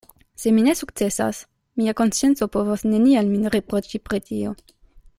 Se 0.35 0.49
mi 0.51 0.63
ne 0.67 0.73
sukcesas, 0.79 1.37
mia 1.81 1.95
konscienco 1.99 2.49
povos 2.57 2.87
neniel 2.95 3.31
min 3.37 3.47
riproĉi 3.59 4.05
pri 4.09 4.25
tio. 4.33 4.57